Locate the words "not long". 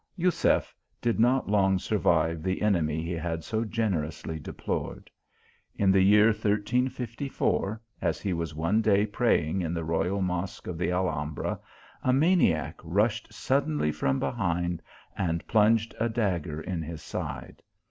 1.19-1.77